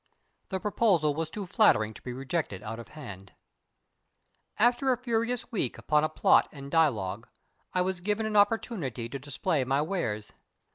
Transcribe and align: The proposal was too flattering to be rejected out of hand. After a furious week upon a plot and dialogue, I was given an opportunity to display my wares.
The 0.49 0.59
proposal 0.59 1.13
was 1.13 1.29
too 1.29 1.45
flattering 1.45 1.93
to 1.93 2.01
be 2.01 2.11
rejected 2.11 2.63
out 2.63 2.79
of 2.79 2.87
hand. 2.87 3.33
After 4.57 4.91
a 4.91 4.97
furious 4.97 5.51
week 5.51 5.77
upon 5.77 6.03
a 6.03 6.09
plot 6.09 6.49
and 6.51 6.71
dialogue, 6.71 7.27
I 7.75 7.83
was 7.83 8.01
given 8.01 8.25
an 8.25 8.35
opportunity 8.35 9.07
to 9.07 9.19
display 9.19 9.63
my 9.63 9.83
wares. 9.83 10.33